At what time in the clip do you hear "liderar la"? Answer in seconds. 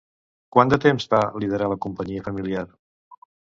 1.45-1.79